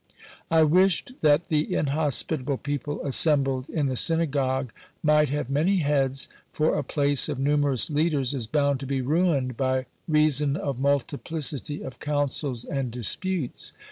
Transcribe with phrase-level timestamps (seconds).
[0.49, 4.71] I wished that the inhospitable people assembled in the synagogue
[5.03, 9.57] might have many heads, for a place of numerous leaders is bound to be ruined
[9.57, 13.73] by reason of multiplicity of counsel and disputes.